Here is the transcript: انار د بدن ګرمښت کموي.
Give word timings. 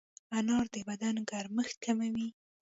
انار 0.37 0.65
د 0.73 0.75
بدن 0.89 1.15
ګرمښت 1.29 1.75
کموي. 1.85 2.27